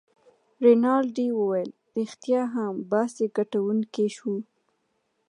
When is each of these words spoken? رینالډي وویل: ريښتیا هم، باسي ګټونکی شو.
رینالډي 0.65 1.27
وویل: 1.39 1.71
ريښتیا 1.95 2.41
هم، 2.55 2.73
باسي 2.91 3.25
ګټونکی 3.37 4.07
شو. 4.15 4.35